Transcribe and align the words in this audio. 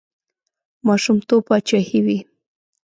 ماشومتوب 0.87 1.41
پاچاهي 1.47 1.99
وي. 2.05 2.17